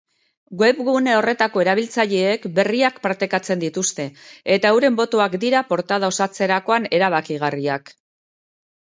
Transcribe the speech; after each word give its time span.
Webgune 0.59 1.11
horretako 1.17 1.61
erabiltzaileek 1.65 2.47
berriak 2.59 2.97
partekatzen 3.03 3.61
dituzte 3.65 4.05
eta 4.55 4.71
euren 4.77 4.97
botoak 5.01 5.37
dira 5.45 5.61
portada 5.75 6.11
osatzerakoan 6.15 6.89
erabakigarriak. 7.01 7.93